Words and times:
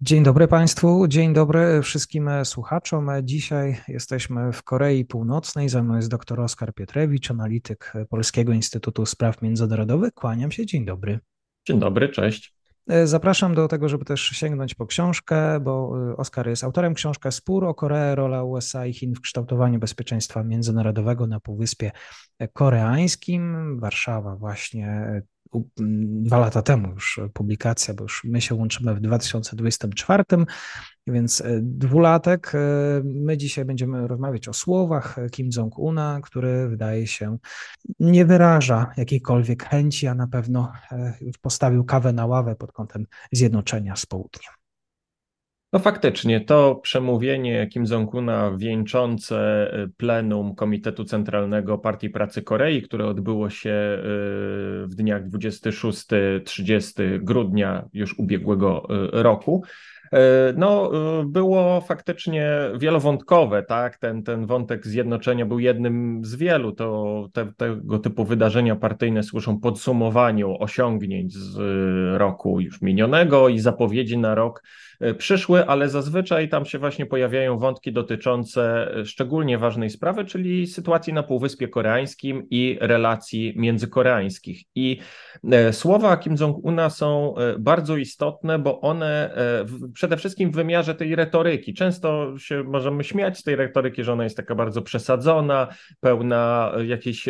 Dzień 0.00 0.22
dobry 0.22 0.48
Państwu, 0.48 1.08
dzień 1.08 1.32
dobry 1.32 1.82
wszystkim 1.82 2.30
słuchaczom. 2.44 3.10
Dzisiaj 3.22 3.80
jesteśmy 3.88 4.52
w 4.52 4.62
Korei 4.62 5.04
Północnej. 5.04 5.68
Ze 5.68 5.82
mną 5.82 5.96
jest 5.96 6.10
dr 6.10 6.40
Oskar 6.40 6.74
Pietrewicz, 6.74 7.30
analityk 7.30 7.92
Polskiego 8.10 8.52
Instytutu 8.52 9.06
Spraw 9.06 9.42
Międzynarodowych. 9.42 10.12
Kłaniam 10.14 10.50
się, 10.50 10.66
dzień 10.66 10.84
dobry. 10.84 11.20
Dzień 11.66 11.80
dobry, 11.80 12.08
cześć. 12.08 12.54
Zapraszam 13.04 13.54
do 13.54 13.68
tego, 13.68 13.88
żeby 13.88 14.04
też 14.04 14.20
sięgnąć 14.20 14.74
po 14.74 14.86
książkę, 14.86 15.60
bo 15.60 15.92
Oskar 16.16 16.48
jest 16.48 16.64
autorem 16.64 16.94
książki 16.94 17.32
Spór 17.32 17.64
o 17.64 17.74
Koreę, 17.74 18.14
rola 18.14 18.42
USA 18.42 18.86
i 18.86 18.92
Chin 18.92 19.14
w 19.14 19.20
kształtowaniu 19.20 19.78
bezpieczeństwa 19.78 20.44
międzynarodowego 20.44 21.26
na 21.26 21.40
Półwyspie 21.40 21.90
Koreańskim. 22.52 23.76
Warszawa 23.80 24.36
właśnie 24.36 25.22
dwa 26.20 26.38
lata 26.38 26.62
temu 26.62 26.92
już 26.92 27.20
publikacja, 27.34 27.94
bo 27.94 28.02
już 28.02 28.24
my 28.24 28.40
się 28.40 28.54
łączymy 28.54 28.94
w 28.94 29.00
2024, 29.00 30.24
więc 31.06 31.40
e, 31.40 31.60
dwulatek. 31.62 32.52
E, 32.54 32.58
my 33.04 33.36
dzisiaj 33.36 33.64
będziemy 33.64 34.08
rozmawiać 34.08 34.48
o 34.48 34.52
słowach 34.52 35.16
Kim 35.30 35.50
Jong-una, 35.56 36.20
który 36.22 36.68
wydaje 36.68 37.06
się 37.06 37.38
nie 38.00 38.24
wyraża 38.24 38.92
jakiejkolwiek 38.96 39.64
chęci, 39.64 40.06
a 40.06 40.14
na 40.14 40.26
pewno 40.26 40.72
e, 40.92 41.14
postawił 41.40 41.84
kawę 41.84 42.12
na 42.12 42.26
ławę 42.26 42.56
pod 42.56 42.72
kątem 42.72 43.06
zjednoczenia 43.32 43.96
z 43.96 44.06
południem. 44.06 44.52
No 45.72 45.78
faktycznie, 45.78 46.40
to 46.40 46.74
przemówienie 46.74 47.66
Kim 47.66 47.84
Jong-una 47.84 48.52
wieńczące 48.56 49.70
y, 49.84 49.88
plenum 49.96 50.54
Komitetu 50.54 51.04
Centralnego 51.04 51.78
Partii 51.78 52.10
Pracy 52.10 52.42
Korei, 52.42 52.82
które 52.82 53.06
odbyło 53.06 53.50
się 53.50 53.70
y, 53.70 54.02
w 54.86 54.94
dniach 54.94 55.28
26-30 55.28 57.18
grudnia 57.22 57.84
już 57.92 58.18
ubiegłego 58.18 58.88
y, 58.90 59.22
roku, 59.22 59.62
no, 60.56 60.90
było 61.26 61.80
faktycznie 61.80 62.50
wielowątkowe, 62.78 63.62
tak? 63.62 63.96
Ten, 63.98 64.22
ten 64.22 64.46
wątek 64.46 64.86
zjednoczenia 64.86 65.46
był 65.46 65.58
jednym 65.58 66.24
z 66.24 66.34
wielu. 66.34 66.72
To 66.72 67.28
te, 67.32 67.52
tego 67.56 67.98
typu 67.98 68.24
wydarzenia 68.24 68.76
partyjne 68.76 69.22
służą 69.22 69.60
podsumowaniu 69.60 70.56
osiągnięć 70.62 71.32
z 71.32 71.58
roku 72.18 72.60
już 72.60 72.82
minionego 72.82 73.48
i 73.48 73.58
zapowiedzi 73.58 74.18
na 74.18 74.34
rok 74.34 74.62
przyszły, 75.18 75.66
ale 75.66 75.88
zazwyczaj 75.88 76.48
tam 76.48 76.64
się 76.64 76.78
właśnie 76.78 77.06
pojawiają 77.06 77.58
wątki 77.58 77.92
dotyczące 77.92 78.94
e, 78.96 79.04
szczególnie 79.04 79.58
ważnej 79.58 79.90
sprawy, 79.90 80.24
czyli 80.24 80.66
sytuacji 80.66 81.12
na 81.12 81.22
Półwyspie 81.22 81.68
Koreańskim 81.68 82.46
i 82.50 82.78
relacji 82.80 83.52
międzykoreańskich. 83.56 84.62
I 84.74 84.98
e, 85.52 85.72
słowa 85.72 86.16
Kim 86.16 86.36
Jong-una 86.40 86.90
są 86.90 87.34
bardzo 87.58 87.96
istotne, 87.96 88.58
bo 88.58 88.80
one 88.80 89.30
przede 89.94 90.16
wszystkim 90.16 90.50
w 90.50 90.54
wymiarze 90.54 90.94
tej 90.94 91.16
retoryki. 91.16 91.74
Często 91.74 92.38
się 92.38 92.64
możemy 92.64 93.04
śmiać 93.04 93.38
z 93.38 93.42
tej 93.42 93.56
retoryki, 93.56 94.04
że 94.04 94.12
ona 94.12 94.24
jest 94.24 94.36
taka 94.36 94.54
bardzo 94.54 94.82
przesadzona, 94.82 95.68
pełna 96.00 96.72
jakichś 96.86 97.28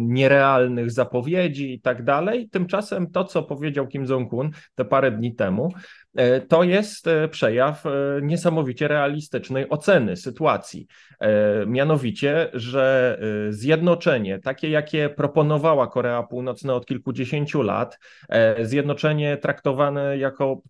nierealnych 0.00 0.90
zapowiedzi 0.90 1.74
i 1.74 1.80
tak 1.80 2.04
dalej. 2.04 2.48
Tymczasem 2.48 3.10
to, 3.10 3.24
co 3.24 3.42
powiedział 3.42 3.86
Kim 3.86 4.04
Jong-un 4.04 4.50
te 4.74 4.84
parę 4.84 5.10
dni 5.10 5.34
temu, 5.34 5.68
E, 5.68 6.03
to 6.48 6.62
jest 6.62 7.06
e, 7.06 7.28
przejaw 7.28 7.86
e, 7.86 7.90
niesamowicie 8.22 8.88
realistycznej 8.88 9.68
oceny 9.68 10.16
sytuacji. 10.16 10.86
Mianowicie, 11.66 12.50
że 12.52 13.18
zjednoczenie, 13.50 14.38
takie 14.38 14.70
jakie 14.70 15.08
proponowała 15.08 15.86
Korea 15.86 16.22
Północna 16.22 16.74
od 16.74 16.86
kilkudziesięciu 16.86 17.62
lat, 17.62 17.98
zjednoczenie 18.62 19.36
traktowane 19.36 20.18
jako 20.18 20.60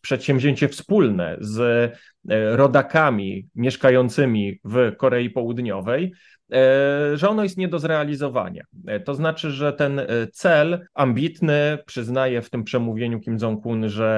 przedsięwzięcie 0.00 0.68
wspólne 0.68 1.36
z 1.40 1.92
rodakami 2.28 3.48
mieszkającymi 3.54 4.60
w 4.64 4.96
Korei 4.96 5.30
Południowej, 5.30 6.12
E, 6.52 7.16
że 7.16 7.28
ono 7.28 7.42
jest 7.42 7.56
nie 7.56 7.68
do 7.68 7.78
zrealizowania. 7.78 8.64
E, 8.86 9.00
to 9.00 9.14
znaczy, 9.14 9.50
że 9.50 9.72
ten 9.72 9.98
e, 9.98 10.06
cel 10.32 10.86
ambitny, 10.94 11.78
przyznaje 11.86 12.42
w 12.42 12.50
tym 12.50 12.64
przemówieniu 12.64 13.20
Kim 13.20 13.38
Jong-un, 13.38 13.88
że 13.88 14.10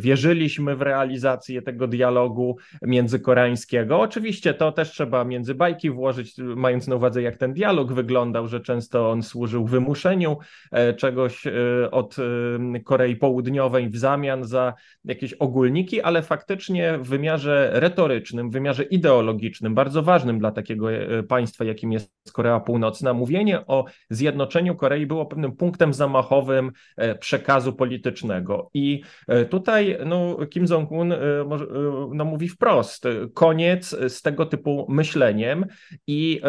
wierzyliśmy 0.00 0.76
w 0.76 0.82
realizację 0.82 1.62
tego 1.62 1.88
dialogu 1.88 2.56
międzykoreańskiego. 2.82 4.00
Oczywiście 4.00 4.54
to 4.54 4.72
też 4.72 4.90
trzeba 4.90 5.24
między 5.24 5.54
bajki 5.54 5.90
włożyć, 5.90 6.34
mając 6.38 6.88
na 6.88 6.96
uwadze, 6.96 7.22
jak 7.22 7.36
ten 7.36 7.52
dialog 7.52 7.92
wyglądał, 7.92 8.48
że 8.48 8.60
często 8.60 9.10
on 9.10 9.22
służył 9.22 9.66
wymuszeniu 9.66 10.38
czegoś 10.96 11.44
od 11.90 12.16
Korei 12.84 13.16
Południowej 13.16 13.88
w 13.88 13.96
zamian 13.96 14.44
za 14.44 14.74
jakieś 15.04 15.32
ogólniki, 15.32 16.02
ale 16.02 16.22
faktycznie 16.22 16.98
w 16.98 17.08
wymiarze 17.08 17.35
retorycznym, 17.72 18.50
w 18.50 18.52
wymiarze 18.52 18.82
ideologicznym, 18.82 19.74
bardzo 19.74 20.02
ważnym 20.02 20.38
dla 20.38 20.50
takiego 20.50 20.86
państwa 21.28 21.64
jakim 21.64 21.92
jest 21.92 22.32
Korea 22.32 22.60
Północna, 22.60 23.14
mówienie 23.14 23.66
o 23.66 23.84
zjednoczeniu 24.10 24.74
Korei 24.74 25.06
było 25.06 25.26
pewnym 25.26 25.56
punktem 25.56 25.94
zamachowym 25.94 26.72
e, 26.96 27.14
przekazu 27.14 27.72
politycznego. 27.72 28.70
I 28.74 29.02
e, 29.28 29.44
tutaj 29.44 29.98
no, 30.06 30.36
Kim 30.50 30.66
Jong-un 30.70 31.12
e, 31.12 31.18
no, 32.12 32.24
mówi 32.24 32.48
wprost, 32.48 33.04
koniec 33.34 33.96
z 34.08 34.22
tego 34.22 34.46
typu 34.46 34.86
myśleniem 34.88 35.66
i 36.06 36.40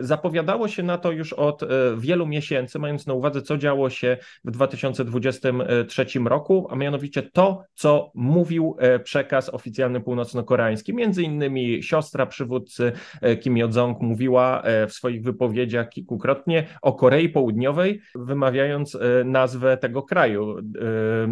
zapowiadało 0.00 0.68
się 0.68 0.82
na 0.82 0.98
to 0.98 1.12
już 1.12 1.32
od 1.32 1.62
wielu 1.98 2.26
miesięcy, 2.26 2.78
mając 2.78 3.06
na 3.06 3.14
uwadze, 3.14 3.42
co 3.42 3.58
działo 3.58 3.90
się 3.90 4.16
w 4.44 4.50
2023 4.50 6.06
roku, 6.24 6.66
a 6.70 6.76
mianowicie 6.76 7.22
to, 7.22 7.64
co 7.74 8.10
mówił 8.14 8.76
przekaz 9.04 9.48
oficjalny 9.48 10.00
północno-koreański. 10.36 10.94
Między 10.94 11.22
innymi 11.22 11.82
siostra 11.82 12.26
przywódcy 12.26 12.92
Kim 13.40 13.56
Jong 13.56 14.00
mówiła 14.00 14.62
w 14.88 14.92
swoich 14.92 15.22
wypowiedziach 15.22 15.88
kilkukrotnie 15.88 16.66
o 16.82 16.92
Korei 16.92 17.28
Południowej, 17.28 18.00
wymawiając 18.14 18.94
e, 18.94 19.24
nazwę 19.24 19.76
tego 19.76 20.02
kraju, 20.02 20.56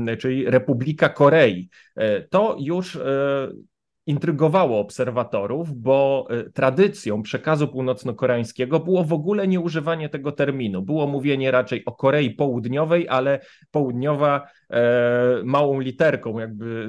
e, 0.06 0.16
czyli 0.16 0.50
Republika 0.50 1.08
Korei. 1.08 1.68
E, 1.96 2.20
to 2.20 2.56
już 2.60 2.98
intrygowało 4.06 4.80
obserwatorów, 4.80 5.72
bo 5.72 6.28
tradycją 6.54 7.22
przekazu 7.22 7.68
północno-koreańskiego 7.68 8.80
było 8.80 9.04
w 9.04 9.12
ogóle 9.12 9.48
nieużywanie 9.48 10.08
tego 10.08 10.32
terminu. 10.32 10.82
Było 10.82 11.06
mówienie 11.06 11.50
raczej 11.50 11.84
o 11.84 11.92
Korei 11.92 12.30
Południowej, 12.30 13.08
ale 13.08 13.40
południowa 13.70 14.46
E, 14.74 15.42
małą 15.44 15.80
literką 15.80 16.38
jakby 16.38 16.88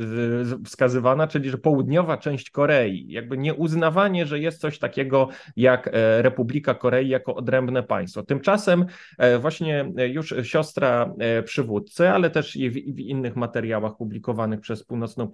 wskazywana, 0.65 1.27
czyli 1.27 1.49
że 1.49 1.57
południowa 1.57 2.17
część 2.17 2.49
Korei, 2.49 3.05
jakby 3.09 3.37
nie 3.37 3.53
uznawanie, 3.53 4.25
że 4.25 4.39
jest 4.39 4.61
coś 4.61 4.79
takiego 4.79 5.29
jak 5.55 5.87
e, 5.87 6.21
Republika 6.21 6.75
Korei 6.75 7.09
jako 7.09 7.35
odrębne 7.35 7.83
państwo. 7.83 8.23
Tymczasem 8.23 8.85
e, 9.17 9.39
właśnie 9.39 9.91
już 10.07 10.33
siostra 10.43 11.13
przywódcy, 11.45 12.09
ale 12.09 12.29
też 12.29 12.55
i 12.55 12.69
w, 12.69 12.73
w 12.73 12.99
innych 12.99 13.35
materiałach 13.35 13.97
publikowanych 13.97 14.59
przez 14.59 14.83
północno, 14.83 15.31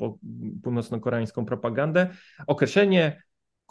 północno-koreańską 0.63 1.45
propagandę, 1.45 1.70
określenie 2.47 3.21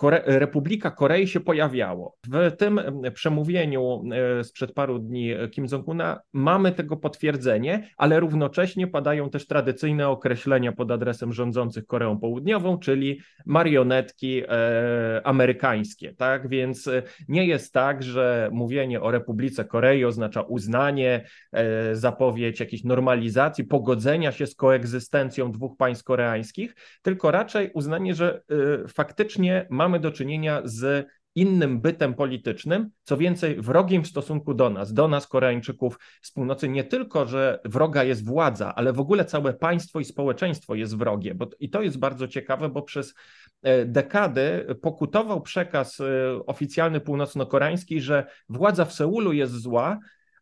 Kore 0.01 0.23
Republika 0.27 0.91
Korei 0.91 1.29
się 1.29 1.41
pojawiało. 1.41 2.17
W 2.29 2.57
tym 2.57 2.81
przemówieniu 3.15 4.03
e, 4.41 4.45
sprzed 4.45 4.73
paru 4.73 4.99
dni 4.99 5.35
Kim 5.51 5.67
Jong-una 5.73 6.21
mamy 6.33 6.73
tego 6.73 6.97
potwierdzenie, 6.97 7.89
ale 7.97 8.21
równocześnie 8.21 8.87
padają 8.87 9.31
też 9.31 9.47
tradycyjne 9.47 10.09
określenia 10.09 10.73
pod 10.73 10.91
adresem 10.91 11.33
rządzących 11.33 11.87
Koreą 11.87 12.19
Południową, 12.19 12.79
czyli 12.79 13.21
marionetki 13.47 14.43
e, 14.49 15.21
amerykańskie. 15.25 16.15
Tak 16.15 16.49
więc 16.49 16.89
e, 16.89 17.03
nie 17.29 17.47
jest 17.47 17.73
tak, 17.73 18.03
że 18.03 18.51
mówienie 18.53 19.01
o 19.01 19.11
Republice 19.11 19.65
Korei 19.65 20.05
oznacza 20.05 20.43
uznanie, 20.43 21.25
e, 21.53 21.97
zapowiedź 21.97 22.61
jakiejś 22.61 22.85
normalizacji, 22.85 23.65
pogodzenia 23.65 24.33
się 24.33 24.47
z 24.47 24.55
koegzystencją 24.55 25.53
dwóch 25.53 25.77
państw 25.77 26.05
koreańskich, 26.05 26.75
tylko 27.03 27.31
raczej 27.31 27.71
uznanie, 27.75 28.15
że 28.15 28.43
e, 28.85 28.89
faktycznie 28.89 29.67
mamy 29.71 29.90
mamy 29.91 30.01
do 30.01 30.13
czynienia 30.13 30.63
z 30.65 31.09
innym 31.35 31.81
bytem 31.81 32.15
politycznym, 32.15 32.91
co 33.03 33.17
więcej, 33.17 33.61
wrogiem 33.61 34.05
w 34.05 34.09
stosunku 34.09 34.55
do 34.55 34.71
nas, 34.71 34.93
do 34.93 35.09
nas, 35.09 35.27
Koreańczyków 35.27 35.99
z 36.23 36.33
północy. 36.33 36.69
Nie 36.69 36.85
tylko, 36.85 37.27
że 37.27 37.61
wroga 37.65 38.05
jest 38.05 38.25
władza, 38.25 38.75
ale 38.75 38.93
w 38.93 39.01
ogóle 39.01 39.25
całe 39.25 39.55
państwo 39.55 40.01
i 40.01 40.05
społeczeństwo 40.05 40.75
jest 40.75 40.97
wrogie. 40.97 41.35
Bo, 41.35 41.47
I 41.61 41.71
to 41.71 41.83
jest 41.83 41.99
bardzo 41.99 42.29
ciekawe, 42.29 42.69
bo 42.69 42.83
przez 42.83 43.15
e, 43.63 43.85
dekady 43.85 44.67
pokutował 44.83 45.41
przekaz 45.41 46.01
e, 46.01 46.05
oficjalny 46.47 47.01
północno-koreański, 47.01 48.01
że 48.01 48.27
władza 48.49 48.85
w 48.85 48.93
Seulu 48.93 49.33
jest 49.33 49.53
zła, 49.53 49.99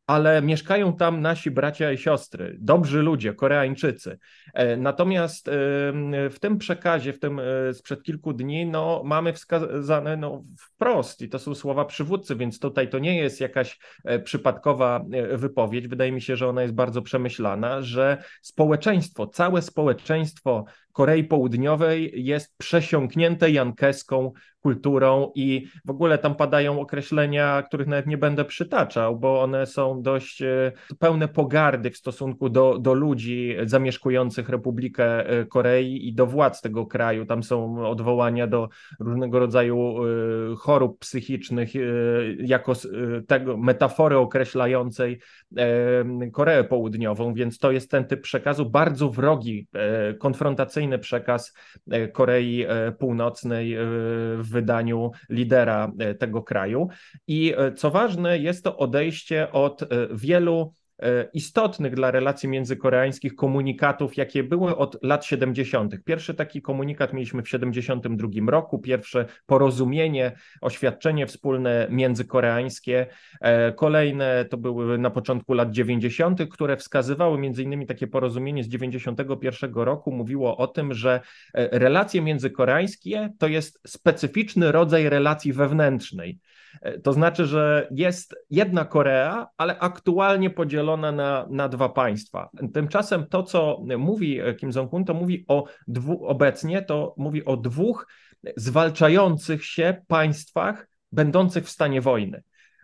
ale 0.09 0.43
mieszkają 0.43 0.97
tam 0.97 1.21
nasi 1.21 1.51
bracia 1.51 1.93
i 1.93 1.99
siostry, 1.99 2.57
dobrzy 2.61 3.03
ludzie, 3.03 3.35
Koreańczycy. 3.35 4.19
E, 4.55 4.77
natomiast 4.77 5.51
w 6.31 6.37
tym 6.41 6.59
przekazie, 6.59 7.13
w 7.13 7.19
tym 7.19 7.41
e, 7.41 7.75
sprzed 7.75 8.03
kilku 8.03 8.33
dni, 8.33 8.67
no, 8.67 9.03
mamy 9.05 9.33
wskazane 9.33 10.17
no, 10.17 10.45
wprost, 10.59 11.23
i 11.23 11.29
to 11.29 11.39
są 11.39 11.55
słowa 11.55 11.85
przywódcy, 11.85 12.37
więc 12.37 12.59
tutaj 12.59 12.89
to 12.89 12.99
nie 12.99 13.17
jest 13.17 13.41
jakaś 13.41 13.79
e, 14.05 14.19
przypadkowa 14.19 15.05
wypowiedź. 15.33 15.89
Wydaje 15.89 16.13
mi 16.13 16.23
się, 16.23 16.37
że 16.37 16.49
ona 16.49 16.63
jest 16.63 16.75
bardzo 16.75 17.03
przemyślana, 17.03 17.83
że 17.83 18.23
społeczeństwo, 18.43 19.27
całe 19.27 19.63
społeczeństwo 19.63 20.65
Korei 20.93 21.25
Południowej 21.25 22.25
jest 22.25 22.57
przesiąknięte 22.59 23.51
jankeską 23.51 24.33
kulturą 24.69 25.33
i 25.35 25.67
w 25.85 25.91
ogóle 25.91 26.19
tam 26.19 26.35
padają 26.35 26.81
określenia, 26.81 27.63
których 27.63 27.87
nawet 27.87 28.07
nie 28.07 28.19
będę 28.19 28.45
przytaczał, 28.45 29.19
bo 29.19 29.43
one 29.43 29.67
są 29.67 30.03
dość 30.03 30.43
e, 30.43 30.73
pełne 30.99 31.29
pogardy 31.29 31.91
w 31.91 31.97
stosunku 31.97 32.49
do, 32.49 32.79
do 32.79 32.95
ludzi 32.95 33.57
zamieszkujących 33.65 34.49
Republikę 34.49 35.27
e, 35.27 35.47
Korei 35.47 36.09
i 36.09 36.15
do 36.15 36.27
władz 36.27 36.61
tego 36.61 36.87
kraju. 36.87 37.27
Tam 37.27 37.43
są 37.43 37.87
odwołania 37.87 38.47
do 38.47 38.69
różnego 39.01 39.39
rodzaju 39.39 39.79
e, 39.79 40.57
chorób 40.57 40.99
psychicznych 40.99 41.71
jako 42.39 42.73
tego 43.27 43.57
metafory 43.57 44.17
określającej 44.17 45.21
Koreę 46.33 46.65
Południową, 46.65 47.35
więc 47.35 47.59
to 47.59 47.73
jest 47.73 47.91
ten 47.91 48.05
typ 48.05 48.21
przekazu 48.21 48.71
bardzo 48.71 49.11
wrogi, 49.11 49.69
konfrontacyjny 50.19 50.99
przekaz 50.99 51.55
Korei 52.13 52.67
Północnej 52.99 53.77
w 54.39 54.58
wydaniu 54.59 55.11
lidera 55.29 55.93
e, 55.99 56.15
tego 56.15 56.43
kraju. 56.43 56.89
I 57.27 57.55
e, 57.57 57.73
co 57.73 57.91
ważne, 57.91 58.39
jest 58.39 58.65
to 58.65 58.77
odejście 58.77 59.53
od 59.53 59.83
e, 59.83 59.87
wielu 60.13 60.75
istotnych 61.33 61.95
dla 61.95 62.11
relacji 62.11 62.49
międzykoreańskich 62.49 63.35
komunikatów, 63.35 64.17
jakie 64.17 64.43
były 64.43 64.77
od 64.77 65.03
lat 65.03 65.25
70. 65.25 66.05
Pierwszy 66.05 66.35
taki 66.35 66.63
komunikat 66.63 67.13
mieliśmy 67.13 67.43
w 67.43 67.49
72 67.49 68.29
roku, 68.47 68.79
pierwsze 68.79 69.27
porozumienie, 69.47 70.33
oświadczenie 70.61 71.27
wspólne 71.27 71.87
międzykoreańskie. 71.91 73.07
Kolejne 73.77 74.45
to 74.51 74.57
były 74.57 74.99
na 74.99 75.11
początku 75.11 75.55
lat 75.55 75.71
90., 75.71 76.49
które 76.51 76.77
wskazywały 76.77 77.39
między 77.39 77.63
innymi 77.63 77.87
takie 77.87 78.07
porozumienie 78.07 78.65
z 78.65 78.69
91 78.69 79.75
roku, 79.75 80.13
mówiło 80.13 80.57
o 80.57 80.67
tym, 80.67 80.95
że 80.95 81.21
relacje 81.55 82.23
międzykoreańskie 82.23 83.33
to 83.39 83.49
jest 83.49 83.81
specyficzny 83.87 84.73
rodzaj 84.73 85.09
relacji 85.09 85.53
wewnętrznej. 85.53 86.39
E, 86.83 86.99
to 86.99 87.13
znaczy, 87.13 87.47
że 87.47 87.89
jest 87.91 88.35
jedna 88.51 88.85
Korea, 88.85 89.47
ale 89.57 89.79
aktualnie 89.79 90.51
podzielona 90.51 91.13
na, 91.13 91.47
na 91.51 91.69
dwa 91.69 91.89
państwa. 91.89 92.49
Tymczasem 92.75 93.27
to, 93.27 93.43
co 93.43 93.83
mówi 93.99 94.41
Kim 94.61 94.71
Jong-un, 94.71 95.05
to 95.05 95.15
mówi 95.15 95.45
o 95.49 95.65
obecnie 96.21 96.83
to 96.83 97.15
mówi 97.17 97.45
o 97.45 97.57
dwóch 97.57 98.07
zwalczających 98.57 99.65
się 99.65 100.03
państwach 100.07 100.89
będących 101.13 101.65
w 101.65 101.71
stanie 101.71 102.01
wojny. 102.01 102.43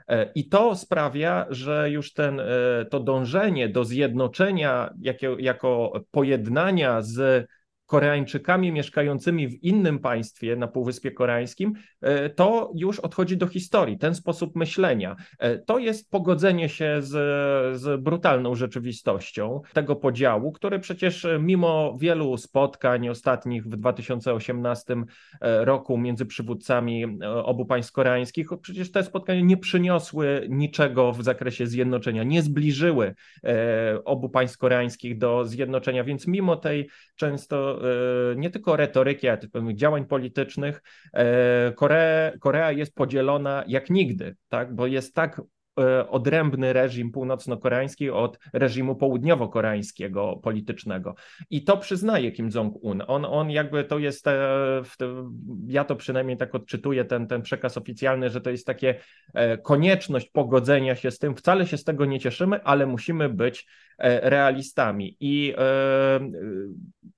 E, 0.09 0.33
I 0.35 0.49
to 0.49 0.77
sprawia, 0.77 1.47
że 1.51 1.91
już 1.91 2.13
ten, 2.13 2.41
e, 2.41 2.45
to 2.91 3.01
dążenie 3.01 3.69
do 3.69 3.85
zjednoczenia 3.85 4.95
jako, 5.01 5.39
jako 5.39 5.93
pojednania 6.11 7.03
z 7.03 7.49
Koreańczykami 7.87 8.73
mieszkającymi 8.73 9.49
w 9.49 9.63
innym 9.63 9.99
państwie 9.99 10.57
na 10.57 10.69
Półwyspie 10.69 11.11
Koreańskim, 11.13 11.73
e, 12.01 12.31
to 12.31 12.73
już 12.75 13.01
odchodzi 13.01 13.37
do 13.37 13.47
historii, 13.47 13.99
ten 13.99 14.15
sposób 14.15 14.57
myślenia. 14.57 15.17
E, 15.39 15.59
to 15.59 15.79
jest 15.79 16.11
pogodzenie 16.11 16.69
się 16.69 16.97
z, 17.01 17.11
z 17.81 18.03
brutalną 18.03 18.55
rzeczywistością 18.55 19.61
tego 19.73 19.97
podziału, 19.97 20.53
który 20.53 20.79
przecież 20.79 21.27
mimo 21.41 21.97
wielu 22.01 22.37
spotkań 22.37 23.09
ostatnich 23.09 23.65
w 23.65 23.69
2018 23.69 24.95
e, 24.95 25.65
roku 25.65 25.99
między 25.99 26.27
przywódcami 26.27 27.05
obu 27.45 27.67
państw 27.67 27.93
koreańskich, 27.93 28.49
przecież 28.63 28.91
te 28.91 29.03
spotkania 29.03 29.41
nie 29.41 29.57
przyniosły 29.57 30.47
niczego 30.51 31.13
w 31.13 31.23
zakresie 31.23 31.67
zjednoczenia, 31.67 32.23
nie 32.23 32.43
zbliżyły 32.43 33.15
obu 34.05 34.29
państw 34.29 34.59
koreańskich 34.59 35.19
do 35.19 35.45
zjednoczenia, 35.45 36.05
więc 36.05 36.27
mimo 36.27 36.57
tej 36.57 36.89
często 37.17 37.74
E, 37.83 38.37
nie 38.37 38.51
tylko 38.51 38.77
retoryki, 38.77 39.29
ale 39.29 39.39
pewnych 39.39 39.77
działań 39.77 40.07
politycznych, 40.07 40.83
e, 41.13 41.73
Korea, 41.73 42.33
Korea 42.41 42.73
jest 42.73 42.95
podzielona 42.95 43.65
jak 43.67 43.91
nigdy, 43.91 44.37
tak? 44.49 44.75
bo 44.75 44.87
jest 44.87 45.15
tak 45.15 45.43
e, 45.81 46.09
odrębny 46.09 46.73
reżim 46.73 47.13
północno-koreański 47.13 48.11
od 48.11 48.39
reżimu 48.53 48.95
południowo-koreańskiego 48.95 50.41
politycznego. 50.43 51.15
I 51.51 51.65
to 51.65 51.77
przyznaje 51.77 52.33
Kim 52.33 52.51
Jong-un. 52.51 53.03
On, 53.07 53.25
on 53.25 53.51
jakby 53.51 53.85
to 53.85 53.99
jest, 53.99 54.27
ja 55.67 55.85
to 55.85 55.97
przynajmniej 55.97 56.37
tak 56.37 56.55
odczytuję, 56.55 57.05
ten, 57.05 57.27
ten 57.27 57.43
przekaz 57.43 57.77
oficjalny, 57.77 58.31
że 58.31 58.41
to 58.41 58.51
jest 58.51 58.67
takie 58.67 58.95
konieczność 59.63 60.31
pogodzenia 60.31 60.97
się 60.97 61.11
z 61.11 61.19
tym. 61.19 61.37
Wcale 61.37 61.67
się 61.67 61.77
z 61.77 61.85
tego 61.85 62.05
nie 62.05 62.21
cieszymy, 62.21 62.63
ale 62.63 62.87
musimy 62.87 63.29
być 63.29 63.67
realistami. 63.99 65.17
I 65.21 65.55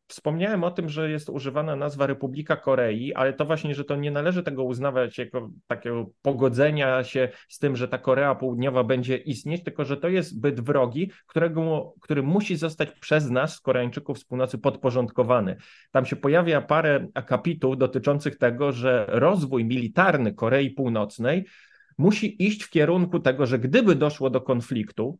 Wspomniałem 0.08 0.64
o 0.64 0.70
tym, 0.70 0.88
że 0.88 1.10
jest 1.10 1.28
używana 1.28 1.76
nazwa 1.76 2.06
Republika 2.06 2.56
Korei, 2.56 3.14
ale 3.14 3.32
to 3.32 3.44
właśnie, 3.44 3.74
że 3.74 3.84
to 3.84 3.96
nie 3.96 4.10
należy 4.10 4.42
tego 4.42 4.64
uznawać 4.64 5.18
jako 5.18 5.50
takiego 5.66 6.06
pogodzenia 6.22 7.04
się 7.04 7.28
z 7.48 7.58
tym, 7.58 7.76
że 7.76 7.88
ta 7.88 7.98
Korea 7.98 8.34
Południowa 8.34 8.84
będzie 8.84 9.16
istnieć, 9.16 9.64
tylko 9.64 9.84
że 9.84 9.96
to 9.96 10.08
jest 10.08 10.40
byt 10.40 10.60
wrogi, 10.60 11.10
którego, 11.26 11.94
który 12.00 12.22
musi 12.22 12.56
zostać 12.56 12.90
przez 12.90 13.30
nas, 13.30 13.60
Koreańczyków 13.60 14.18
z 14.18 14.24
północy, 14.24 14.58
podporządkowany. 14.58 15.56
Tam 15.90 16.06
się 16.06 16.16
pojawia 16.16 16.60
parę 16.60 17.06
akapitów 17.14 17.78
dotyczących 17.78 18.38
tego, 18.38 18.72
że 18.72 19.06
rozwój 19.08 19.64
militarny 19.64 20.34
Korei 20.34 20.70
Północnej 20.70 21.46
musi 21.98 22.46
iść 22.46 22.62
w 22.62 22.70
kierunku 22.70 23.20
tego, 23.20 23.46
że 23.46 23.58
gdyby 23.58 23.94
doszło 23.94 24.30
do 24.30 24.40
konfliktu, 24.40 25.18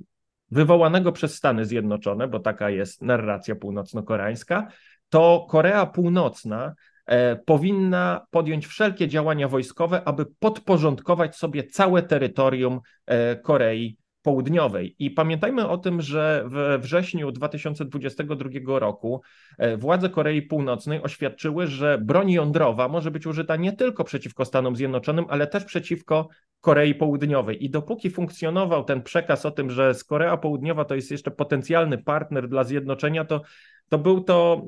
wywołanego 0.51 1.13
przez 1.13 1.35
Stany 1.35 1.65
Zjednoczone, 1.65 2.29
bo 2.29 2.41
taka 2.41 2.71
jest 2.71 3.03
narracja 3.03 3.55
północno-koreańska, 3.55 4.67
to 5.09 5.47
Korea 5.51 5.87
Północna 5.87 6.75
e, 7.07 7.37
powinna 7.37 8.27
podjąć 8.31 8.67
wszelkie 8.67 9.09
działania 9.09 9.49
wojskowe, 9.49 10.09
aby 10.09 10.27
podporządkować 10.39 11.37
sobie 11.37 11.65
całe 11.65 12.03
terytorium 12.03 12.81
e, 13.07 13.37
Korei 13.37 13.97
Południowej. 14.27 14.97
I 14.99 15.11
pamiętajmy 15.11 15.69
o 15.69 15.79
tym, 15.79 16.01
że 16.01 16.45
we 16.47 16.79
wrześniu 16.79 17.33
2022 17.33 18.51
roku 18.79 19.21
e, 19.59 19.77
władze 19.77 20.09
Korei 20.09 20.43
Północnej 20.43 21.03
oświadczyły, 21.03 21.67
że 21.67 21.99
broń 21.99 22.31
jądrowa 22.31 22.89
może 22.89 23.11
być 23.11 23.27
użyta 23.27 23.57
nie 23.57 23.73
tylko 23.73 24.05
przeciwko 24.05 24.45
Stanom 24.45 24.77
Zjednoczonym, 24.77 25.25
ale 25.29 25.47
też 25.47 25.65
przeciwko 25.65 26.29
Korei 26.61 26.95
Południowej. 26.95 27.65
I 27.65 27.71
dopóki 27.71 28.11
funkcjonował 28.11 28.85
ten 28.85 29.03
przekaz 29.03 29.47
o 29.47 29.51
tym, 29.51 29.71
że 29.71 29.95
z 29.95 30.05
Korea 30.05 30.37
Południowa 30.37 30.85
to 30.85 30.95
jest 30.95 31.11
jeszcze 31.11 31.31
potencjalny 31.31 31.99
partner 31.99 32.49
dla 32.49 32.65
zjednoczenia, 32.65 33.25
to 33.25 33.43
to, 33.89 33.99
był 33.99 34.21
to 34.21 34.67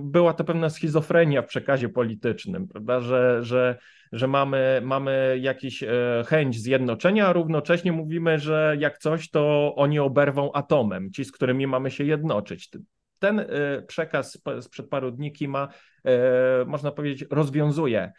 była 0.00 0.32
to 0.32 0.44
pewna 0.44 0.70
schizofrenia 0.70 1.42
w 1.42 1.46
przekazie 1.46 1.88
politycznym, 1.88 2.68
prawda? 2.68 3.00
Że, 3.00 3.38
że, 3.42 3.78
że 4.12 4.26
mamy, 4.26 4.80
mamy 4.84 5.38
jakiś 5.40 5.82
e, 5.82 5.88
chęć 6.26 6.60
zjednoczenia, 6.60 7.26
a 7.26 7.32
równocześnie 7.32 7.92
mówimy, 7.92 8.38
że 8.38 8.76
jak 8.78 8.98
coś, 8.98 9.30
to 9.30 9.74
oni 9.76 9.98
oberwą 9.98 10.52
atomem, 10.52 11.10
ci, 11.12 11.24
z 11.24 11.32
którymi 11.32 11.66
mamy 11.66 11.90
się 11.90 12.04
jednoczyć. 12.04 12.70
Ten 13.18 13.40
e, 13.40 13.46
przekaz 13.82 14.42
sprzed 14.60 14.88
paru 14.88 15.10
dni 15.10 15.32
Kima, 15.32 15.68
e, 16.04 16.64
można 16.66 16.90
powiedzieć, 16.90 17.28
rozwiązuje 17.30 18.12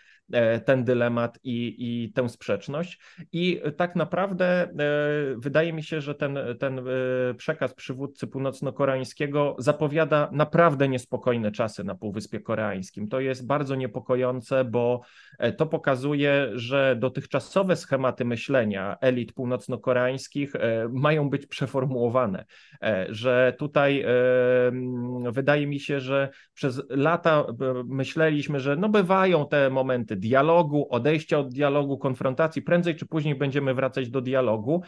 ten 0.66 0.84
dylemat 0.84 1.40
i, 1.44 1.76
i 1.78 2.14
tę 2.14 2.30
sprzeczność. 2.30 3.00
I 3.32 3.62
tak 3.78 3.96
naprawdę 3.96 4.46
e, 4.46 4.70
wydaje 5.38 5.74
mi 5.74 5.84
się, 5.84 6.02
że 6.02 6.16
ten, 6.16 6.40
ten 6.60 6.80
e, 6.80 6.84
przekaz 7.38 7.74
przywódcy 7.74 8.28
północno-koreańskiego 8.28 9.56
zapowiada 9.60 10.30
naprawdę 10.32 10.88
niespokojne 10.88 11.52
czasy 11.52 11.84
na 11.84 11.96
Półwyspie 11.96 12.40
Koreańskim. 12.40 13.08
To 13.08 13.20
jest 13.20 13.48
bardzo 13.48 13.76
niepokojące, 13.76 14.66
bo 14.66 15.02
to 15.58 15.66
pokazuje, 15.66 16.50
że 16.54 16.96
dotychczasowe 17.00 17.76
schematy 17.76 18.26
myślenia 18.26 18.98
elit 19.02 19.34
północno-koreańskich 19.34 20.54
mają 20.90 21.30
być 21.30 21.46
przeformułowane, 21.46 22.46
że 23.10 23.54
tutaj 23.58 24.06
wydaje 25.32 25.68
mi 25.68 25.80
się, 25.80 26.00
że 26.00 26.30
przez 26.54 26.82
lata 26.90 27.46
myśleliśmy, 27.86 28.60
że 28.60 28.76
no 28.76 28.90
bywają 28.90 29.48
te 29.48 29.70
momenty 29.70 30.16
dialogu, 30.22 30.88
odejścia 30.90 31.40
od 31.40 31.54
dialogu, 31.54 31.98
konfrontacji, 31.98 32.62
prędzej 32.62 32.96
czy 32.96 33.06
później 33.06 33.36
będziemy 33.36 33.74
wracać 33.74 34.10
do 34.10 34.22
dialogu. 34.22 34.82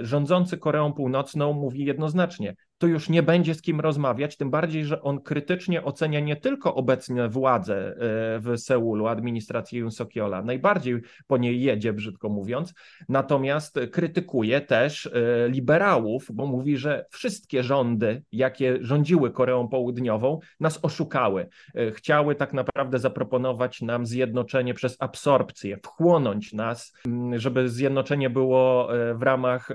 Rządzący 0.00 0.58
Koreą 0.58 0.92
Północną 0.92 1.52
mówi 1.52 1.84
jednoznacznie, 1.84 2.54
to 2.78 2.86
już 2.86 3.08
nie 3.08 3.22
będzie 3.22 3.54
z 3.54 3.62
kim 3.62 3.80
rozmawiać, 3.80 4.36
tym 4.36 4.50
bardziej, 4.50 4.84
że 4.84 5.02
on 5.02 5.20
krytycznie 5.20 5.84
ocenia 5.84 6.20
nie 6.20 6.36
tylko 6.36 6.74
obecne 6.74 7.28
władze 7.28 7.74
e, 7.76 7.94
w 8.40 8.52
Seulu, 8.56 9.06
administrację 9.06 9.80
Yoon 9.80 9.90
Sokiola, 9.90 10.42
najbardziej 10.42 11.00
po 11.26 11.36
niej 11.36 11.62
jedzie, 11.62 11.92
brzydko 11.92 12.28
mówiąc, 12.28 12.74
natomiast 13.08 13.80
krytykuje 13.92 14.60
też 14.60 15.06
e, 15.06 15.48
liberałów, 15.48 16.26
bo 16.32 16.46
mówi, 16.46 16.76
że 16.76 17.06
wszystkie 17.10 17.62
rządy, 17.62 18.22
jakie 18.32 18.78
rządziły 18.80 19.30
Koreą 19.30 19.68
Południową, 19.68 20.38
nas 20.60 20.78
oszukały. 20.82 21.48
E, 21.74 21.90
chciały 21.90 22.34
tak 22.34 22.52
naprawdę 22.52 22.98
zaproponować 22.98 23.82
nam 23.82 24.06
zjednoczenie 24.06 24.74
przez 24.74 24.96
absorpcję, 24.98 25.78
wchłonąć 25.82 26.52
nas, 26.52 26.92
żeby 27.36 27.68
zjednoczenie 27.68 28.30
było 28.30 28.88
w 29.14 29.22
ramach 29.22 29.68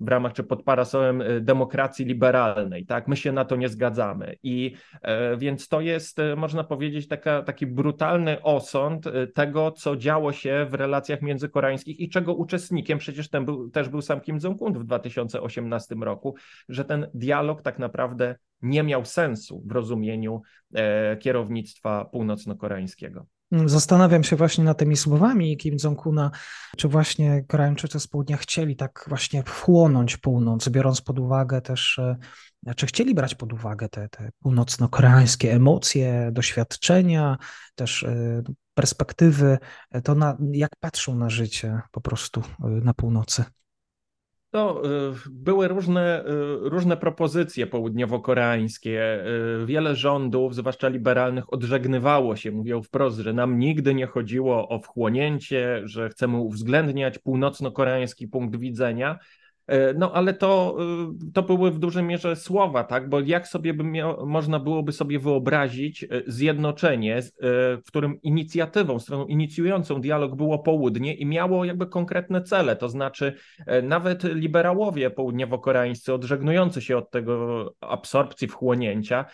w 0.00 0.08
ramach 0.08 0.32
czy 0.32 0.44
pod 0.44 0.62
parasolem 0.62 1.22
e, 1.22 1.40
demokracji 1.40 2.04
liberalnej, 2.04 2.86
tak? 2.86 3.08
My 3.08 3.16
się 3.16 3.32
na 3.32 3.44
to 3.44 3.56
nie 3.56 3.68
zgadzamy. 3.68 4.36
I 4.42 4.74
e, 5.02 5.36
więc 5.36 5.68
to 5.68 5.80
jest, 5.80 6.18
e, 6.18 6.36
można 6.36 6.64
powiedzieć, 6.64 7.08
taka, 7.08 7.42
taki 7.42 7.66
brutalny 7.66 8.42
osąd 8.42 9.04
tego, 9.34 9.70
co 9.70 9.96
działo 9.96 10.32
się 10.32 10.66
w 10.70 10.74
relacjach 10.74 11.22
międzykoreańskich 11.22 12.00
i 12.00 12.08
czego 12.08 12.34
uczestnikiem 12.34 12.98
przecież 12.98 13.30
ten 13.30 13.44
był, 13.44 13.70
też 13.70 13.88
był 13.88 14.02
sam 14.02 14.20
Kim 14.20 14.38
Jong-un 14.44 14.72
w 14.72 14.84
2018 14.84 15.94
roku, 15.94 16.34
że 16.68 16.84
ten 16.84 17.06
dialog 17.14 17.62
tak 17.62 17.78
naprawdę 17.78 18.36
nie 18.62 18.82
miał 18.82 19.04
sensu 19.04 19.62
w 19.66 19.72
rozumieniu 19.72 20.42
kierownictwa 21.20 22.04
północno-koreańskiego. 22.04 23.26
Zastanawiam 23.66 24.24
się 24.24 24.36
właśnie 24.36 24.64
nad 24.64 24.78
tymi 24.78 24.96
słowami 24.96 25.56
Kim 25.56 25.76
Jong-una, 25.84 26.30
czy 26.76 26.88
właśnie 26.88 27.44
Koreańczycy 27.48 28.00
z 28.00 28.06
południa 28.06 28.36
chcieli 28.36 28.76
tak 28.76 29.04
właśnie 29.08 29.42
wchłonąć 29.42 30.16
północ, 30.16 30.68
biorąc 30.68 31.00
pod 31.00 31.18
uwagę 31.18 31.60
też, 31.60 32.00
e, 32.66 32.74
czy 32.74 32.86
chcieli 32.86 33.14
brać 33.14 33.34
pod 33.34 33.52
uwagę 33.52 33.88
te, 33.88 34.08
te 34.08 34.30
północno-koreańskie 34.38 35.52
emocje, 35.52 36.30
doświadczenia, 36.32 37.38
też 37.74 38.02
e, 38.02 38.42
perspektywy, 38.74 39.58
to 40.04 40.14
na, 40.14 40.36
jak 40.52 40.70
patrzą 40.80 41.14
na 41.14 41.30
życie 41.30 41.80
po 41.90 42.00
prostu 42.00 42.40
e, 42.40 42.66
na 42.68 42.94
północy. 42.94 43.44
To 44.54 44.82
y, 44.84 45.14
były 45.30 45.68
różne, 45.68 46.24
y, 46.24 46.68
różne 46.68 46.96
propozycje 46.96 47.66
południowo-koreańskie. 47.66 49.24
Y, 49.62 49.66
wiele 49.66 49.96
rządów, 49.96 50.54
zwłaszcza 50.54 50.88
liberalnych, 50.88 51.52
odżegnywało 51.52 52.36
się, 52.36 52.52
mówią 52.52 52.82
wprost, 52.82 53.18
że 53.18 53.32
nam 53.32 53.58
nigdy 53.58 53.94
nie 53.94 54.06
chodziło 54.06 54.68
o 54.68 54.78
wchłonięcie, 54.78 55.80
że 55.84 56.08
chcemy 56.08 56.36
uwzględniać 56.36 57.18
północno-koreański 57.18 58.28
punkt 58.28 58.56
widzenia. 58.56 59.18
E, 59.66 59.94
no 59.94 60.12
ale 60.12 60.34
to, 60.34 60.76
y, 61.28 61.32
to 61.32 61.42
były 61.42 61.70
w 61.70 61.78
dużej 61.78 62.04
mierze 62.04 62.36
słowa, 62.36 62.84
tak? 62.84 63.08
Bo 63.08 63.20
jak 63.20 63.48
sobie 63.48 63.74
by 63.74 63.84
miał, 63.84 64.26
można 64.26 64.58
byłoby 64.58 64.92
sobie 64.92 65.18
wyobrazić 65.18 66.04
e, 66.04 66.08
zjednoczenie, 66.26 67.16
e, 67.16 67.22
w 67.76 67.82
którym 67.86 68.22
inicjatywą, 68.22 68.98
stroną 68.98 69.26
inicjującą 69.26 70.00
dialog 70.00 70.34
było 70.34 70.58
południe 70.58 71.14
i 71.14 71.26
miało 71.26 71.64
jakby 71.64 71.86
konkretne 71.86 72.42
cele, 72.42 72.76
to 72.76 72.88
znaczy 72.88 73.34
nawet 73.82 74.24
liberałowie 74.24 75.10
południowo-koreańscy, 75.10 76.14
odżegnujący 76.14 76.80
się 76.80 76.96
od 76.96 77.10
tego 77.10 77.74
absorpcji, 77.80 78.48
wchłonięcia, 78.48 79.24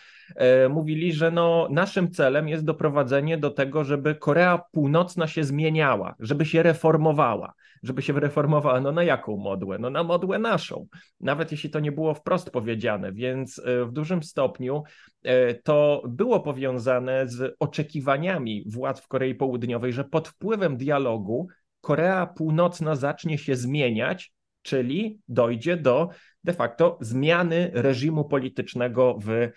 mówili, 0.69 1.13
że 1.13 1.31
no, 1.31 1.67
naszym 1.71 2.11
celem 2.11 2.47
jest 2.47 2.65
doprowadzenie 2.65 3.37
do 3.37 3.49
tego, 3.49 3.83
żeby 3.83 4.15
Korea 4.15 4.61
Północna 4.71 5.27
się 5.27 5.43
zmieniała, 5.43 6.15
żeby 6.19 6.45
się 6.45 6.63
reformowała 6.63 7.53
żeby 7.83 8.01
się 8.01 8.13
reformowała, 8.13 8.81
no 8.81 8.91
na 8.91 9.03
jaką 9.03 9.37
modłę? 9.37 9.77
No 9.79 9.89
na 9.89 10.03
modłę 10.03 10.39
naszą, 10.39 10.87
nawet 11.19 11.51
jeśli 11.51 11.69
to 11.69 11.79
nie 11.79 11.91
było 11.91 12.13
wprost 12.13 12.49
powiedziane, 12.49 13.13
więc 13.13 13.59
e, 13.59 13.85
w 13.85 13.91
dużym 13.91 14.23
stopniu 14.23 14.83
e, 15.23 15.53
to 15.53 16.03
było 16.07 16.39
powiązane 16.39 17.27
z 17.27 17.55
oczekiwaniami 17.59 18.63
władz 18.69 19.01
w 19.01 19.07
Korei 19.07 19.35
Południowej, 19.35 19.93
że 19.93 20.03
pod 20.03 20.27
wpływem 20.27 20.77
dialogu 20.77 21.47
Korea 21.81 22.27
Północna 22.27 22.95
zacznie 22.95 23.37
się 23.37 23.55
zmieniać, 23.55 24.33
czyli 24.61 25.19
dojdzie 25.27 25.77
do 25.77 26.09
de 26.43 26.53
facto 26.53 26.97
zmiany 27.01 27.71
reżimu 27.73 28.25
politycznego 28.25 29.17
w 29.23 29.49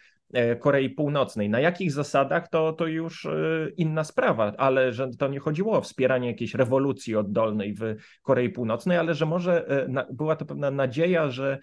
Korei 0.61 0.91
Północnej. 0.91 1.51
Na 1.51 1.61
jakich 1.61 1.93
zasadach 1.93 2.49
to, 2.49 2.73
to 2.73 2.87
już 2.87 3.27
e, 3.27 3.31
inna 3.77 4.05
sprawa, 4.05 4.53
ale 4.57 4.93
że 4.93 5.11
to 5.19 5.29
nie 5.29 5.39
chodziło 5.39 5.79
o 5.79 5.81
wspieranie 5.81 6.29
jakiejś 6.29 6.55
rewolucji 6.55 7.17
oddolnej 7.17 7.75
w 7.75 7.83
Korei 8.23 8.49
Północnej, 8.49 8.99
ale 8.99 9.15
że 9.15 9.27
może 9.27 9.69
e, 9.69 10.07
była 10.13 10.37
to 10.37 10.45
pewna 10.45 10.71
nadzieja, 10.71 11.31
że 11.31 11.59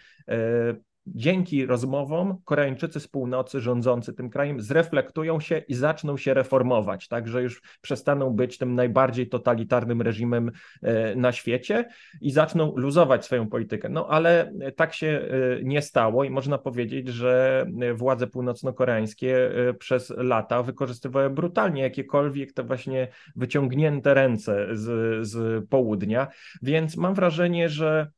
dzięki 1.07 1.65
rozmowom 1.65 2.37
Koreańczycy 2.45 2.99
z 2.99 3.07
północy 3.07 3.61
rządzący 3.61 4.13
tym 4.13 4.29
krajem 4.29 4.61
zreflektują 4.61 5.39
się 5.39 5.57
i 5.57 5.73
zaczną 5.73 6.17
się 6.17 6.33
reformować, 6.33 7.07
tak, 7.07 7.27
że 7.27 7.43
już 7.43 7.61
przestaną 7.81 8.29
być 8.29 8.57
tym 8.57 8.75
najbardziej 8.75 9.29
totalitarnym 9.29 10.01
reżimem 10.01 10.51
e, 10.81 11.15
na 11.15 11.31
świecie 11.31 11.85
i 12.21 12.31
zaczną 12.31 12.73
luzować 12.75 13.25
swoją 13.25 13.49
politykę. 13.49 13.89
No 13.89 14.07
ale 14.07 14.53
tak 14.75 14.93
się 14.93 15.07
e, 15.07 15.63
nie 15.63 15.81
stało 15.81 16.23
i 16.23 16.29
można 16.29 16.57
powiedzieć, 16.57 17.07
że 17.07 17.65
władze 17.93 18.27
północno-koreańskie 18.27 19.51
e, 19.69 19.73
przez 19.73 20.13
lata 20.17 20.63
wykorzystywały 20.63 21.29
brutalnie 21.29 21.81
jakiekolwiek 21.81 22.53
te 22.53 22.63
właśnie 22.63 23.07
wyciągnięte 23.35 24.13
ręce 24.13 24.67
z, 24.71 25.27
z 25.27 25.65
południa, 25.69 26.27
więc 26.61 26.97
mam 26.97 27.13
wrażenie, 27.13 27.69
że 27.69 28.11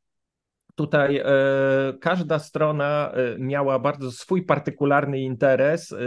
Tutaj 0.76 1.18
e, 1.18 1.24
każda 2.02 2.40
strona 2.40 3.12
e, 3.12 3.40
miała 3.40 3.80
bardzo 3.80 4.12
swój 4.12 4.46
partykularny 4.46 5.20
interes. 5.20 5.92
E, 5.92 5.98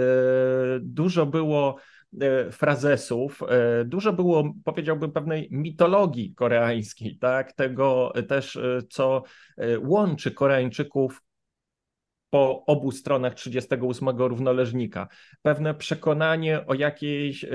dużo 0.80 1.26
było 1.26 1.76
frazesów, 2.52 3.40
dużo 3.84 4.12
było, 4.12 4.54
powiedziałbym, 4.64 5.12
pewnej 5.12 5.48
mitologii 5.50 6.34
koreańskiej, 6.34 7.18
tak? 7.18 7.52
Tego 7.52 8.12
też, 8.28 8.58
co 8.90 9.22
łączy 9.78 10.30
Koreańczyków 10.30 11.22
po 12.30 12.64
obu 12.66 12.92
stronach 12.92 13.34
38 13.34 14.08
równoleżnika. 14.08 15.08
Pewne 15.42 15.74
przekonanie 15.74 16.66
o 16.66 16.74
jakiejś 16.74 17.44
e, 17.44 17.48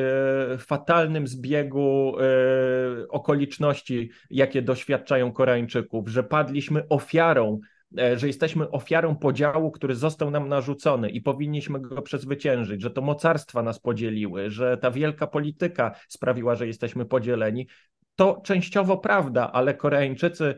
fatalnym 0.57 1.27
zbiegu 1.27 2.13
e, 2.19 3.07
okoliczności, 3.07 4.09
jakie 4.29 4.61
doświadczają 4.61 5.31
Koreańczyków, 5.31 6.07
że 6.07 6.23
padliśmy 6.23 6.87
ofiarą 6.89 7.59
e, 7.97 8.19
że 8.19 8.27
jesteśmy 8.27 8.71
ofiarą 8.71 9.15
podziału, 9.15 9.71
który 9.71 9.95
został 9.95 10.31
nam 10.31 10.49
narzucony 10.49 11.09
i 11.09 11.21
powinniśmy 11.21 11.79
go 11.79 12.01
przezwyciężyć, 12.01 12.81
że 12.81 12.91
to 12.91 13.01
mocarstwa 13.01 13.63
nas 13.63 13.79
podzieliły, 13.79 14.49
że 14.49 14.77
ta 14.77 14.91
wielka 14.91 15.27
polityka 15.27 15.95
sprawiła, 16.07 16.55
że 16.55 16.67
jesteśmy 16.67 17.05
podzieleni. 17.05 17.67
To 18.15 18.41
częściowo 18.43 18.97
prawda, 18.97 19.51
ale 19.51 19.73
Koreańczycy 19.73 20.55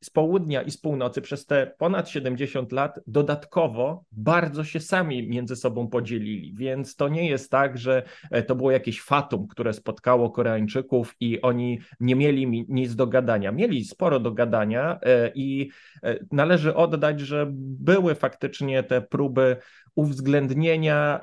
z 0.00 0.10
południa 0.10 0.62
i 0.62 0.70
z 0.70 0.76
północy 0.76 1.20
przez 1.20 1.46
te 1.46 1.72
ponad 1.78 2.08
70 2.08 2.72
lat 2.72 3.00
dodatkowo 3.06 4.04
bardzo 4.12 4.64
się 4.64 4.80
sami 4.80 5.28
między 5.28 5.56
sobą 5.56 5.88
podzielili, 5.88 6.54
więc 6.54 6.96
to 6.96 7.08
nie 7.08 7.28
jest 7.28 7.50
tak, 7.50 7.78
że 7.78 8.02
e, 8.30 8.42
to 8.42 8.54
było 8.54 8.70
jakieś 8.70 9.02
fatum, 9.02 9.46
które 9.48 9.72
spotkało 9.72 10.30
Koreańczyków 10.30 11.16
i 11.20 11.40
oni 11.40 11.80
nie 12.00 12.16
mieli 12.16 12.66
nic 12.68 12.94
do 12.94 13.06
gadania. 13.06 13.52
Mieli 13.52 13.84
sporo 13.84 14.20
do 14.20 14.32
gadania 14.32 14.98
e, 15.02 15.32
i 15.34 15.70
e, 16.02 16.18
należy 16.32 16.74
oddać, 16.74 17.20
że 17.20 17.46
były 17.52 18.14
faktycznie 18.14 18.82
te 18.82 19.02
próby 19.02 19.56
uwzględnienia 19.94 21.20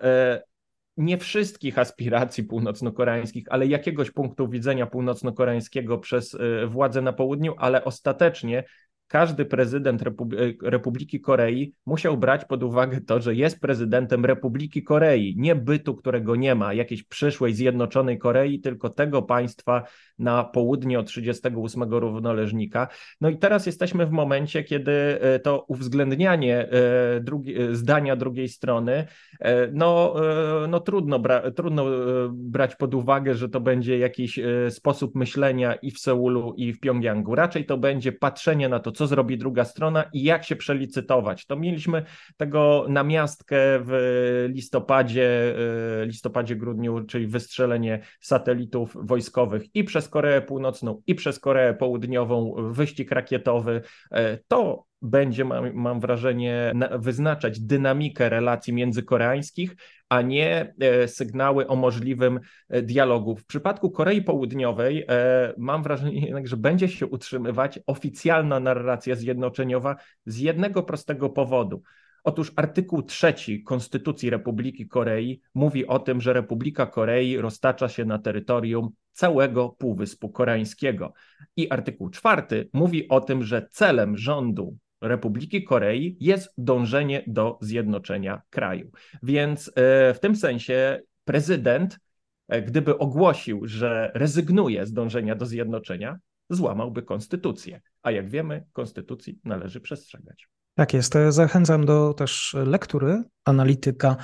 nie 0.97 1.17
wszystkich 1.17 1.79
aspiracji 1.79 2.43
północno-koreańskich, 2.43 3.45
ale 3.49 3.67
jakiegoś 3.67 4.11
punktu 4.11 4.47
widzenia 4.47 4.85
północno-koreańskiego 4.85 5.97
przez 5.97 6.33
y, 6.33 6.67
władze 6.67 7.01
na 7.01 7.13
południu, 7.13 7.53
ale 7.57 7.83
ostatecznie 7.83 8.63
każdy 9.07 9.45
prezydent 9.45 10.03
Republiki 10.63 11.21
Korei 11.21 11.73
musiał 11.85 12.17
brać 12.17 12.45
pod 12.45 12.63
uwagę 12.63 13.01
to, 13.01 13.21
że 13.21 13.35
jest 13.35 13.59
prezydentem 13.59 14.25
Republiki 14.25 14.83
Korei, 14.83 15.35
nie 15.37 15.55
bytu, 15.55 15.95
którego 15.95 16.35
nie 16.35 16.55
ma, 16.55 16.73
jakiejś 16.73 17.03
przyszłej 17.03 17.53
zjednoczonej 17.53 18.17
Korei, 18.17 18.59
tylko 18.59 18.89
tego 18.89 19.21
państwa 19.21 19.83
na 20.19 20.43
południe 20.43 20.99
od 20.99 21.07
38 21.07 21.83
równoleżnika. 21.83 22.87
No 23.21 23.29
i 23.29 23.37
teraz 23.37 23.65
jesteśmy 23.65 24.05
w 24.05 24.11
momencie, 24.11 24.63
kiedy 24.63 24.91
e, 24.91 25.39
to 25.39 25.65
uwzględnianie 25.67 26.69
e, 26.69 27.19
drugi, 27.19 27.61
e, 27.61 27.75
zdania 27.75 28.15
drugiej 28.15 28.49
strony, 28.49 29.07
no, 29.73 30.15
no 30.69 30.79
trudno, 30.79 31.19
bra, 31.19 31.51
trudno 31.51 31.85
brać 32.31 32.75
pod 32.75 32.93
uwagę, 32.93 33.35
że 33.35 33.49
to 33.49 33.61
będzie 33.61 33.97
jakiś 33.97 34.39
sposób 34.69 35.15
myślenia 35.15 35.75
i 35.75 35.91
w 35.91 35.99
Seulu, 35.99 36.53
i 36.57 36.73
w 36.73 36.79
Pjongjangu. 36.79 37.35
Raczej 37.35 37.65
to 37.65 37.77
będzie 37.77 38.11
patrzenie 38.11 38.69
na 38.69 38.79
to, 38.79 38.91
co 38.91 39.07
zrobi 39.07 39.37
druga 39.37 39.65
strona 39.65 40.03
i 40.13 40.23
jak 40.23 40.43
się 40.43 40.55
przelicytować. 40.55 41.45
To 41.45 41.55
mieliśmy 41.55 42.03
tego 42.37 42.85
namiastkę 42.89 43.57
w 43.59 44.45
listopadzie, 44.53 45.55
listopadzie, 46.05 46.55
grudniu, 46.55 47.05
czyli 47.05 47.27
wystrzelenie 47.27 47.99
satelitów 48.19 48.97
wojskowych 49.01 49.75
i 49.75 49.83
przez 49.83 50.06
Koreę 50.09 50.41
Północną, 50.41 51.01
i 51.07 51.15
przez 51.15 51.39
Koreę 51.39 51.73
Południową, 51.73 52.55
wyścig 52.71 53.11
rakietowy. 53.11 53.81
E, 54.11 54.37
to 54.47 54.85
będzie, 55.01 55.45
mam, 55.45 55.73
mam 55.73 55.99
wrażenie, 55.99 56.73
wyznaczać 56.99 57.59
dynamikę 57.59 58.29
relacji 58.29 58.73
międzykoreańskich, 58.73 59.75
a 60.09 60.21
nie 60.21 60.73
e, 60.79 61.07
sygnały 61.07 61.67
o 61.67 61.75
możliwym 61.75 62.39
e, 62.69 62.81
dialogu. 62.81 63.35
W 63.35 63.45
przypadku 63.45 63.91
Korei 63.91 64.21
Południowej 64.21 65.07
mam 65.57 65.83
wrażenie 65.83 66.25
jednak, 66.25 66.47
że 66.47 66.57
będzie 66.57 66.87
się 66.89 67.05
utrzymywać 67.05 67.79
oficjalna 67.87 68.59
narracja 68.59 69.15
zjednoczeniowa 69.15 69.95
z 70.25 70.37
jednego 70.37 70.83
prostego 70.83 71.29
powodu. 71.29 71.81
Otóż 72.23 72.53
artykuł 72.55 73.01
trzeci 73.01 73.63
Konstytucji 73.63 74.29
Republiki 74.29 74.87
Korei 74.87 75.41
mówi 75.53 75.87
o 75.87 75.99
tym, 75.99 76.21
że 76.21 76.33
Republika 76.33 76.85
Korei 76.85 77.37
roztacza 77.37 77.89
się 77.89 78.05
na 78.05 78.19
terytorium 78.19 78.89
całego 79.11 79.69
Półwyspu 79.69 80.29
Koreańskiego. 80.29 81.13
I 81.55 81.69
artykuł 81.69 82.09
czwarty 82.09 82.69
mówi 82.73 83.07
o 83.07 83.21
tym, 83.21 83.43
że 83.43 83.67
celem 83.71 84.17
rządu 84.17 84.77
Republiki 85.01 85.63
Korei 85.63 86.17
jest 86.19 86.53
dążenie 86.57 87.23
do 87.27 87.57
zjednoczenia 87.61 88.41
kraju. 88.49 88.91
Więc 89.23 89.71
e, 89.75 90.13
w 90.13 90.19
tym 90.19 90.35
sensie 90.35 91.01
prezydent, 91.25 91.99
e, 92.47 92.61
gdyby 92.61 92.97
ogłosił, 92.97 93.61
że 93.67 94.11
rezygnuje 94.13 94.85
z 94.85 94.93
dążenia 94.93 95.35
do 95.35 95.45
zjednoczenia, 95.45 96.17
złamałby 96.49 97.03
konstytucję. 97.03 97.81
A 98.01 98.11
jak 98.11 98.29
wiemy, 98.29 98.63
konstytucji 98.73 99.39
należy 99.43 99.81
przestrzegać. 99.81 100.47
Tak 100.77 100.93
jest. 100.93 101.13
Zachęcam 101.29 101.85
do 101.85 102.13
też 102.13 102.55
lektury 102.65 103.23
analityka 103.45 104.15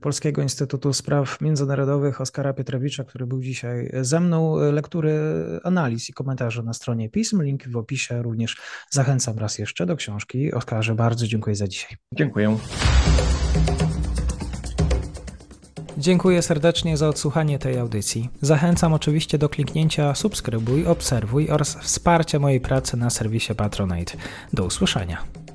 Polskiego 0.00 0.42
Instytutu 0.42 0.92
Spraw 0.92 1.40
Międzynarodowych 1.40 2.20
Oskara 2.20 2.52
Pietrowicza, 2.52 3.04
który 3.04 3.26
był 3.26 3.40
dzisiaj 3.42 3.90
ze 4.00 4.20
mną. 4.20 4.56
Lektury 4.72 5.20
analiz 5.64 6.08
i 6.08 6.12
komentarzy 6.12 6.62
na 6.62 6.72
stronie 6.72 7.10
pism. 7.10 7.42
Link 7.42 7.68
w 7.68 7.76
opisie. 7.76 8.22
Również 8.22 8.56
zachęcam 8.90 9.38
raz 9.38 9.58
jeszcze 9.58 9.86
do 9.86 9.96
książki. 9.96 10.52
Oskarze, 10.52 10.94
bardzo 10.94 11.26
dziękuję 11.26 11.56
za 11.56 11.68
dzisiaj. 11.68 11.96
Dziękuję. 12.14 12.58
Dziękuję 15.98 16.42
serdecznie 16.42 16.96
za 16.96 17.08
odsłuchanie 17.08 17.58
tej 17.58 17.78
audycji. 17.78 18.30
Zachęcam 18.40 18.94
oczywiście 18.94 19.38
do 19.38 19.48
kliknięcia 19.48 20.14
subskrybuj, 20.14 20.86
obserwuj 20.86 21.50
oraz 21.50 21.76
wsparcia 21.76 22.38
mojej 22.38 22.60
pracy 22.60 22.96
na 22.96 23.10
serwisie 23.10 23.54
Patronite. 23.54 24.16
Do 24.52 24.64
usłyszenia. 24.64 25.45